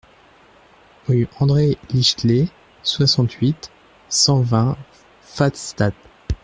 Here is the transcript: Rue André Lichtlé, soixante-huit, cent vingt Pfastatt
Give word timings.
Rue 1.07 1.27
André 1.39 1.77
Lichtlé, 1.91 2.49
soixante-huit, 2.81 3.69
cent 4.09 4.41
vingt 4.41 4.75
Pfastatt 5.21 5.93